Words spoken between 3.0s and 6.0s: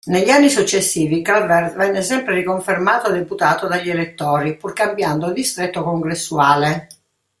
deputato dagli elettori, pur cambiando distretto